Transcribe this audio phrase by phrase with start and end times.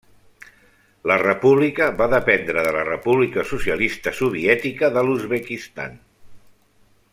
[1.11, 5.97] La república va dependre de la República Socialista Soviètica de l'Uzbekistan.